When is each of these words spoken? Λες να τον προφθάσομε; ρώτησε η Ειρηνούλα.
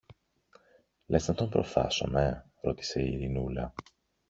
Λες 1.05 1.27
να 1.27 1.33
τον 1.33 1.49
προφθάσομε; 1.49 2.51
ρώτησε 2.61 3.01
η 3.01 3.11
Ειρηνούλα. 3.13 3.73